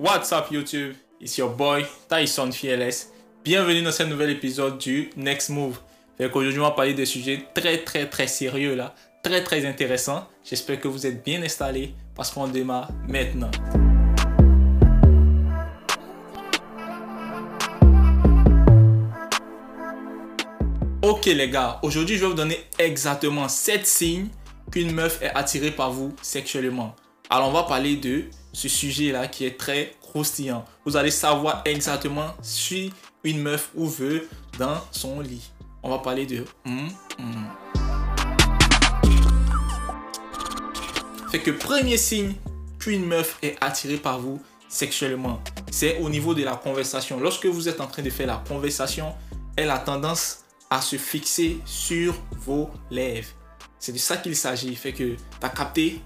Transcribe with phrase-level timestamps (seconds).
[0.00, 0.94] What's up YouTube?
[1.20, 3.12] It's your boy Tyson Fearless.
[3.42, 5.80] Bienvenue dans ce nouvel épisode du Next Move.
[6.20, 8.94] Aujourd'hui, on va parler de sujets très très très sérieux là,
[9.24, 10.28] très très intéressants.
[10.44, 13.50] J'espère que vous êtes bien installés parce qu'on démarre maintenant.
[21.02, 24.28] Ok les gars, aujourd'hui je vais vous donner exactement 7 signes
[24.70, 26.94] qu'une meuf est attirée par vous sexuellement.
[27.30, 28.26] Alors on va parler de
[28.58, 30.64] ce sujet-là qui est très croustillant.
[30.84, 35.52] Vous allez savoir exactement si une meuf ou veut dans son lit.
[35.80, 36.90] On va parler de hum,
[37.20, 37.46] hum.
[41.30, 42.34] Fait que premier signe
[42.80, 45.40] qu'une meuf est attirée par vous sexuellement,
[45.70, 47.20] c'est au niveau de la conversation.
[47.20, 49.14] Lorsque vous êtes en train de faire la conversation,
[49.56, 53.28] elle a tendance à se fixer sur vos lèvres.
[53.78, 54.74] C'est de ça qu'il s'agit.
[54.74, 56.00] Fait que tu as capté?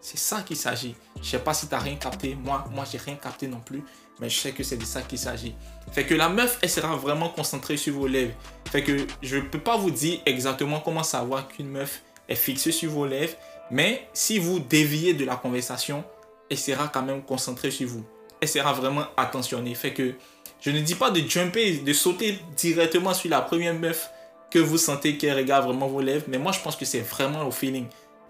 [0.00, 0.94] C'est ça qu'il s'agit.
[1.22, 2.34] Je sais pas si tu n'as rien capté.
[2.34, 3.82] Moi, moi j'ai rien capté non plus.
[4.20, 5.54] Mais je sais que c'est de ça qu'il s'agit.
[5.92, 8.34] Fait que la meuf, elle sera vraiment concentrée sur vos lèvres.
[8.70, 12.72] Fait que je ne peux pas vous dire exactement comment savoir qu'une meuf est fixée
[12.72, 13.34] sur vos lèvres.
[13.70, 16.04] Mais si vous déviez de la conversation,
[16.50, 18.04] elle sera quand même concentrée sur vous.
[18.40, 19.74] Elle sera vraiment attentionnée.
[19.74, 20.14] Fait que
[20.60, 24.10] je ne dis pas de jumper, de sauter directement sur la première meuf
[24.50, 27.46] que vous sentez qu'elle regarde vraiment vos lèvres, mais moi je pense que c'est vraiment
[27.46, 27.86] au feeling.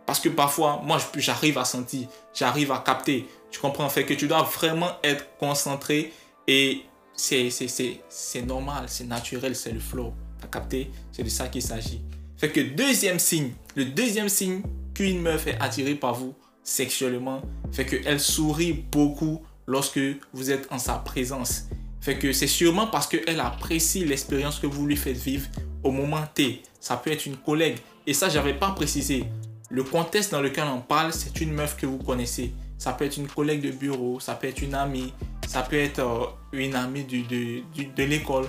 [0.07, 3.27] Parce que parfois, moi j'arrive à sentir, j'arrive à capter.
[3.51, 3.85] Tu comprends?
[3.85, 6.13] En fait que tu dois vraiment être concentré
[6.47, 6.83] et
[7.15, 10.13] c'est normal, c'est naturel, c'est le flow.
[10.41, 10.91] Tu as capté?
[11.13, 12.01] C'est de ça qu'il s'agit.
[12.37, 14.63] Fait que deuxième signe, le deuxième signe
[14.95, 20.01] qu'une meuf est attirée par vous sexuellement, fait qu'elle sourit beaucoup lorsque
[20.33, 21.65] vous êtes en sa présence.
[22.01, 25.47] Fait que c'est sûrement parce qu'elle apprécie l'expérience que vous lui faites vivre
[25.85, 26.63] au moment T.
[26.81, 27.79] Ça peut être une collègue.
[28.09, 29.25] Et ça, j'avais pas précisé.
[29.73, 32.53] Le contexte dans lequel on parle, c'est une meuf que vous connaissez.
[32.77, 35.15] Ça peut être une collègue de bureau, ça peut être une amie,
[35.49, 37.63] ça peut être euh, une amie de,
[37.97, 38.45] de l'école.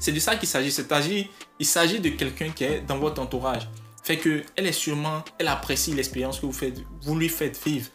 [0.00, 1.30] C'est de ça qu'il s'agit.
[1.60, 3.68] Il s'agit de quelqu'un qui est dans votre entourage.
[4.02, 7.86] Fait que elle est sûrement, elle apprécie l'expérience que vous, faites, vous lui faites vivre.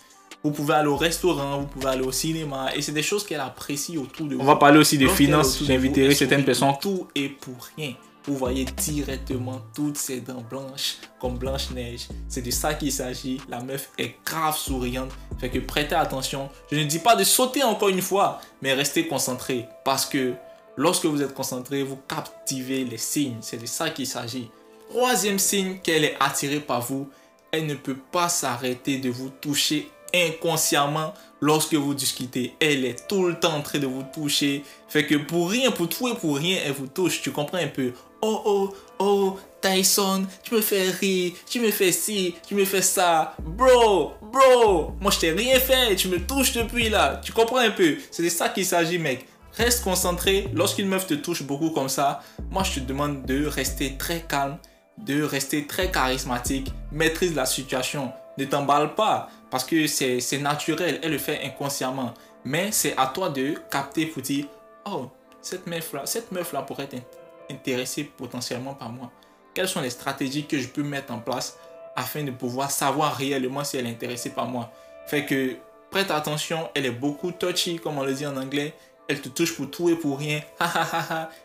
[0.41, 2.73] Vous pouvez aller au restaurant, vous pouvez aller au cinéma.
[2.73, 4.41] Et c'est des choses qu'elle apprécie autour de vous.
[4.41, 5.61] On va parler aussi de finances.
[5.61, 6.73] J'inviterai certaines personnes.
[6.79, 7.95] Tout est pour rien.
[8.29, 12.09] Vous voyez directement toutes ses dents blanches, comme Blanche-Neige.
[12.27, 13.41] C'est de ça qu'il s'agit.
[13.49, 15.09] La meuf est grave souriante.
[15.39, 16.47] Fait que prêtez attention.
[16.71, 19.65] Je ne dis pas de sauter encore une fois, mais restez concentré.
[19.83, 20.35] Parce que
[20.77, 23.37] lorsque vous êtes concentré, vous captivez les signes.
[23.41, 24.51] C'est de ça qu'il s'agit.
[24.91, 27.09] Troisième signe qu'elle est attirée par vous,
[27.51, 32.53] elle ne peut pas s'arrêter de vous toucher inconsciemment lorsque vous discutez.
[32.59, 34.63] Elle est tout le temps en train de vous toucher.
[34.87, 37.23] Fait que pour rien, pour tout et pour rien, elle vous touche.
[37.23, 37.91] Tu comprends un peu?
[38.21, 42.81] Oh oh oh Tyson, tu me fais rire, tu me fais ci, tu me fais
[42.81, 43.35] ça.
[43.41, 47.21] Bro, bro, moi je t'ai rien fait, tu me touches depuis là.
[47.23, 47.95] Tu comprends un peu?
[48.11, 49.25] C'est de ça qu'il s'agit, mec.
[49.53, 50.49] Reste concentré.
[50.53, 54.57] Lorsqu'une meuf te touche beaucoup comme ça, moi je te demande de rester très calme,
[54.97, 58.11] de rester très charismatique, maîtrise la situation.
[58.37, 62.13] Ne t'emballe pas parce que c'est naturel, elle le fait inconsciemment.
[62.45, 64.45] Mais c'est à toi de capter pour dire,
[64.85, 65.09] oh,
[65.41, 67.05] cette meuf-là, cette meuf-là pourrait être
[67.49, 69.11] intéressée potentiellement par moi.
[69.53, 71.57] Quelles sont les stratégies que je peux mettre en place
[71.95, 74.71] afin de pouvoir savoir réellement si elle est intéressée par moi?
[75.07, 75.55] Fait que
[75.89, 78.73] prête attention, elle est beaucoup touchy, comme on le dit en anglais.
[79.07, 80.41] Elle te touche pour tout et pour rien.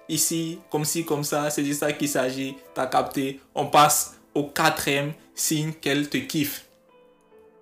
[0.09, 2.56] Ici, comme ci, comme ça, c'est de ça qu'il s'agit.
[2.75, 3.41] T'as capté.
[3.54, 6.66] On passe au quatrième signe qu'elle te kiffe.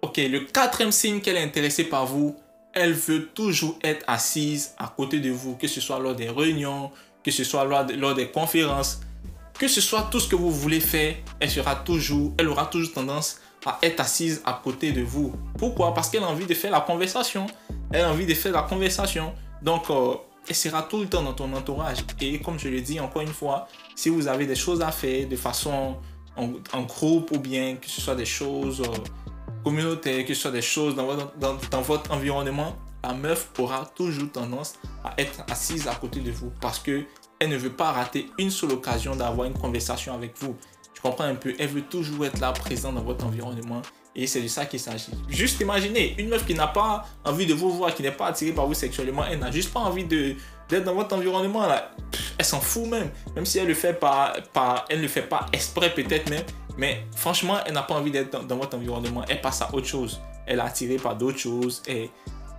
[0.03, 2.35] Ok, le quatrième signe qu'elle est intéressée par vous,
[2.75, 6.91] elle veut toujours être assise à côté de vous, que ce soit lors des réunions,
[7.25, 9.01] que ce soit lors, des conférences,
[9.59, 12.93] que ce soit tout ce que vous voulez faire, elle sera toujours, elle aura toujours
[12.93, 15.33] tendance à être assise à côté de vous.
[15.57, 15.95] Pourquoi?
[15.95, 17.47] Parce qu'elle a envie de faire la conversation.
[17.93, 19.33] Elle a envie de faire la conversation.
[19.63, 20.15] Donc, euh,
[20.49, 21.99] elle sera tout le temps dans ton entourage.
[22.21, 25.29] Et comme je le dis encore une fois, si vous avez des choses à faire
[25.29, 25.97] de façon
[26.37, 28.81] en, groupe ou bien que ce soit des choses...
[28.81, 29.23] Euh,
[29.63, 34.31] communautaire, que ce soit des choses dans votre, dans, votre environnement, la meuf aura toujours
[34.31, 34.75] tendance
[35.05, 37.05] à être assise à côté de vous parce que
[37.43, 40.57] elle ne veut pas rater une seule occasion d'avoir une conversation avec vous.
[40.95, 41.53] Tu comprends un peu?
[41.59, 43.83] Elle veut toujours être là, présente dans votre environnement.
[44.15, 45.11] Et c'est de ça qu'il s'agit.
[45.29, 48.53] Juste imaginez, une meuf qui n'a pas envie de vous voir, qui n'est pas attirée
[48.53, 51.67] par vous sexuellement, elle n'a juste pas envie d'être dans votre environnement
[52.39, 53.11] elle s'en fout même.
[53.35, 54.35] Même si elle le fait pas,
[54.89, 56.45] elle ne le fait pas exprès peut-être même.
[56.77, 59.25] Mais franchement, elle n'a pas envie d'être dans, votre environnement.
[59.29, 60.21] Elle passe à autre chose.
[60.47, 61.83] Elle est attirée par d'autres choses.
[61.89, 62.09] Et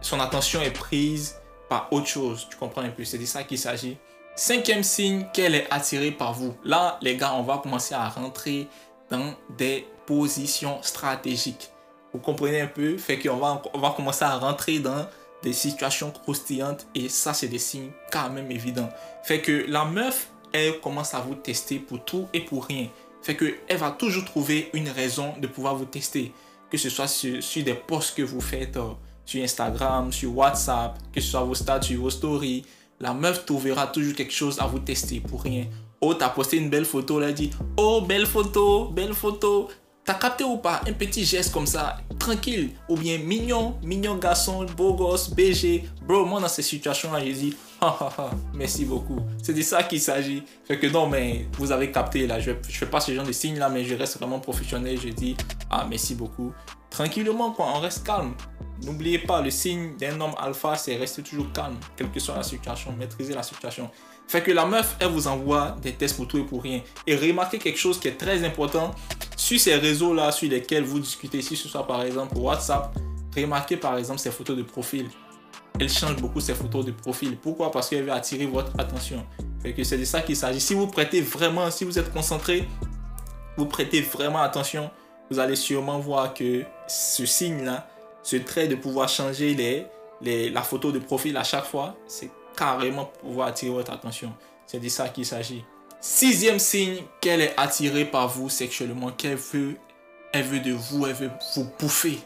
[0.02, 1.38] son attention est prise
[1.70, 2.48] par autre chose.
[2.50, 3.06] Tu comprends un peu?
[3.06, 3.98] C'est de ça qu'il s'agit.
[4.36, 6.56] Cinquième signe qu'elle est attirée par vous.
[6.64, 8.68] Là, les gars, on va commencer à rentrer
[9.12, 11.70] dans des positions stratégiques.
[12.14, 12.98] Vous comprenez un peu?
[12.98, 15.06] Fait qu'on va, on va commencer à rentrer dans
[15.44, 18.90] des situations croustillantes et ça, c'est des signes quand même évidents.
[19.24, 22.88] Fait que la meuf, elle commence à vous tester pour tout et pour rien.
[23.22, 26.34] Fait que elle va toujours trouver une raison de pouvoir vous tester.
[26.72, 28.94] Que ce soit sur, des posts que vous faites euh,
[29.26, 32.66] sur Instagram, sur WhatsApp, que ce soit vos statuts, vos stories.
[33.00, 35.66] La meuf trouvera toujours quelque chose à vous tester pour rien.
[36.02, 39.70] Oh, t'as posté une belle photo, elle a dit, oh, belle photo, belle photo.
[40.06, 44.66] T'as capté ou pas un petit geste comme ça, tranquille, ou bien mignon, mignon garçon,
[44.76, 45.86] beau gosse, BG.
[46.02, 48.12] Bro, moi dans ces situations-là, j'ai dit, ha,
[48.54, 49.20] merci beaucoup.
[49.42, 50.44] C'est de ça qu'il s'agit.
[50.66, 53.32] Fait que non, mais vous avez capté là, je, je fais pas ce genre de
[53.32, 55.00] signes là, mais je reste vraiment professionnel.
[55.02, 55.38] Je dis,
[55.70, 56.52] ah, merci beaucoup.
[56.90, 58.34] Tranquillement, quoi, on reste calme.
[58.84, 62.44] N'oubliez pas, le signe d'un homme alpha, c'est rester toujours calme, quelle que soit la
[62.44, 63.90] situation, maîtriser la situation.
[64.28, 66.82] Fait que la meuf, elle vous envoie des tests pour tout et pour rien.
[67.08, 68.92] Et remarquez quelque chose qui est très important
[69.44, 72.98] sur ces réseaux-là sur lesquels vous discutez, si ce soit par exemple WhatsApp,
[73.36, 75.10] remarquez par exemple ces photos de profil.
[75.82, 77.36] Elle change beaucoup ses photos de profil.
[77.36, 77.70] Pourquoi?
[77.70, 79.26] Parce qu'elle veut attirer votre attention.
[79.62, 80.62] C'est de ça qu'il s'agit.
[80.62, 82.70] Si vous prêtez vraiment, si vous êtes concentré,
[83.58, 84.90] vous prêtez vraiment attention,
[85.30, 87.90] vous allez sûrement voir que ce signe-là,
[88.24, 89.86] ce trait de pouvoir changer
[90.22, 94.32] la photo de profil à chaque fois, c'est carrément pour pouvoir attirer votre attention.
[94.68, 95.66] C'est de ça qu'il s'agit.
[96.06, 99.78] Sixième signe qu'elle est attirée par vous sexuellement, qu'elle veut,
[100.34, 102.20] elle veut de vous, elle veut vous bouffer.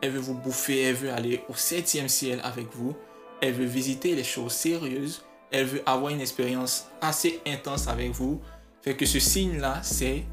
[0.00, 2.96] Elle veut vous bouffer, elle veut aller au septième ciel avec vous.
[3.42, 5.26] Elle veut visiter les choses sérieuses.
[5.50, 8.40] Elle veut avoir une expérience assez intense avec vous.
[8.80, 10.24] Fait que ce signe-là, c'est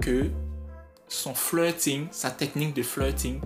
[0.00, 0.30] que
[1.08, 3.40] son flirting, sa technique de flirting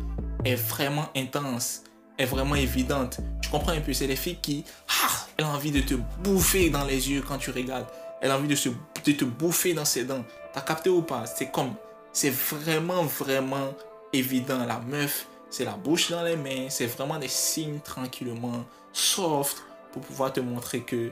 [0.45, 1.85] est vraiment intense
[2.19, 3.21] est vraiment évidente.
[3.41, 4.65] Tu comprends un peu, c'est les filles qui,
[5.05, 7.87] ah, a envie de te bouffer dans les yeux quand tu regardes.
[8.21, 10.25] Elle a envie de, se, de te bouffer dans ses dents.
[10.53, 11.27] T'as capté ou pas?
[11.27, 11.75] C'est comme,
[12.13, 13.75] c'est vraiment, vraiment
[14.13, 14.65] évident.
[14.67, 16.69] La meuf, c'est la bouche dans les mains.
[16.69, 19.63] C'est vraiment des signes tranquillement, soft,
[19.93, 21.11] pour pouvoir te montrer que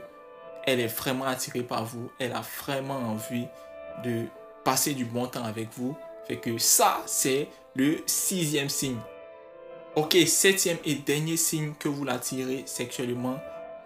[0.64, 2.10] elle est vraiment attirée par vous.
[2.18, 3.46] Elle a vraiment envie
[4.04, 4.24] de
[4.64, 5.96] passer du bon temps avec vous.
[6.26, 8.98] Fait que ça, c'est le sixième signe.
[9.94, 13.38] Ok, septième et dernier signe que vous l'attirez sexuellement,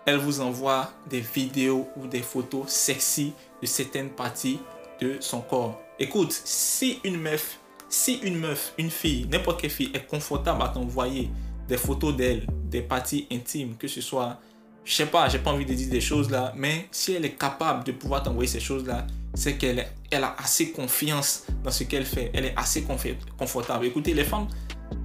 [0.06, 4.60] elle vous envoie des vidéos ou des photos sexy de certaines parties
[5.00, 5.80] de son corps.
[5.98, 7.58] Écoute, si une meuf,
[7.88, 11.30] si une meuf, une fille, n'importe quelle fille est confortable à t'envoyer
[11.68, 14.38] des photos d'elle, des parties intimes, que ce soit,
[14.84, 17.34] je sais pas, j'ai pas envie de dire des choses là, mais si elle est
[17.36, 21.84] capable de pouvoir t'envoyer ces choses là, c'est qu'elle elle a assez confiance dans ce
[21.84, 22.30] qu'elle fait.
[22.34, 22.84] Elle est assez
[23.38, 23.86] confortable.
[23.86, 24.48] Écoutez, les femmes,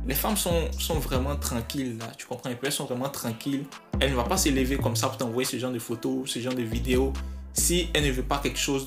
[0.07, 2.07] les femmes sont, vraiment tranquilles, là.
[2.17, 2.49] Tu comprends?
[2.49, 2.55] Un?
[2.61, 3.65] Elles sont vraiment tranquilles.
[3.99, 6.53] Elle ne va pas s'élever comme ça pour t'envoyer ce genre de photos, ce genre
[6.53, 7.11] de vidéos,
[7.53, 8.85] si elle ne veut pas quelque chose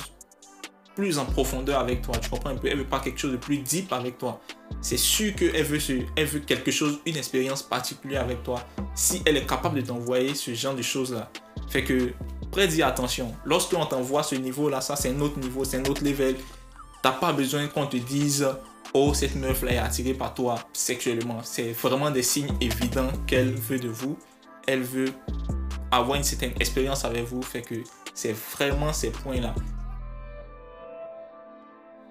[0.94, 2.17] plus en profondeur avec toi.
[2.19, 2.69] Tu comprends un peu?
[2.69, 4.41] Elle veut pas quelque chose de plus deep avec toi.
[4.81, 8.64] C'est sûr qu'elle veut, quelque chose, une expérience particulière avec toi.
[8.94, 11.31] Si elle est capable de t'envoyer ce genre de choses-là.
[11.69, 12.12] Fait que,
[12.67, 13.32] dis attention.
[13.44, 16.37] Lorsqu'on t'envoie ce niveau-là, ça c'est un autre niveau, c'est un autre level.
[17.03, 18.49] T'as pas besoin qu'on te dise
[18.94, 21.40] oh, cette meuf-là est attirée par toi sexuellement.
[21.43, 24.19] C'est vraiment des signes évidents qu'elle veut de vous.
[24.67, 25.12] Elle veut
[25.90, 27.43] avoir une certaine expérience avec vous.
[27.43, 27.76] Fait que
[28.14, 29.55] c'est vraiment ces points-là.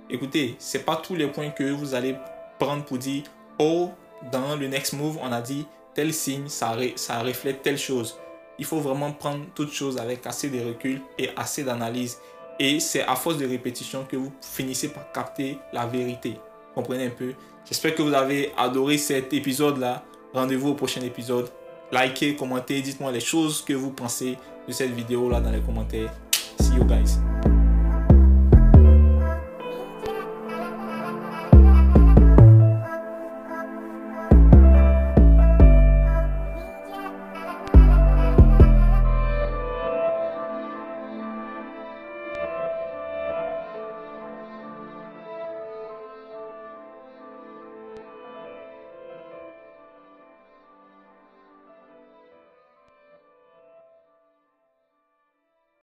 [0.10, 2.16] Écoutez, c'est pas tous les points que vous allez
[2.60, 3.24] prendre pour dire,
[3.60, 3.92] oh,
[4.32, 8.18] dans le next move, on a dit tel signe, ça, ça reflète telle chose.
[8.60, 12.18] Il faut vraiment prendre toute chose avec assez de recul et assez d'analyse.
[12.60, 16.40] Et c'est à force de répétition que vous finissez par capter la vérité
[16.78, 17.34] comprenez un peu.
[17.66, 20.04] J'espère que vous avez adoré cet épisode-là.
[20.34, 21.50] Rendez-vous au prochain épisode.
[21.92, 26.14] Likez, commentez, dites-moi les choses que vous pensez de cette vidéo-là dans les commentaires.
[26.60, 27.27] See you guys.